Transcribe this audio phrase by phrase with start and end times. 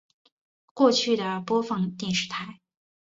[0.73, 2.59] 过去的播放电视台